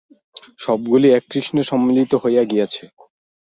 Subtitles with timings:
[0.59, 2.83] সবগুলি এক কৃষ্ণে সম্মিলিত হইয়া গিয়াছে।